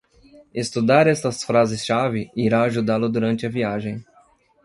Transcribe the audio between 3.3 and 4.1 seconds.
a viagem.